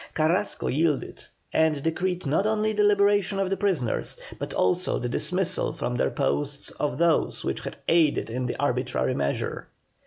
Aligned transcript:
Carrasco 0.15 0.65
yielded, 0.65 1.23
and 1.53 1.83
decreed 1.83 2.25
not 2.25 2.47
only 2.47 2.73
the 2.73 2.83
liberation 2.83 3.37
of 3.37 3.51
the 3.51 3.55
prisoners, 3.55 4.17
but 4.39 4.51
also 4.51 4.97
the 4.97 5.07
dismissal 5.09 5.73
from 5.73 5.95
their 5.95 6.09
posts 6.09 6.71
of 6.71 6.97
those 6.97 7.41
who 7.41 7.49
had 7.49 7.77
aided 7.87 8.27
in 8.27 8.47
the 8.47 8.57
arbitrary 8.59 9.13
measure. 9.13 9.67